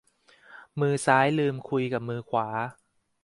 [0.79, 2.47] มือซ้ายลืมคุยกับมือขวา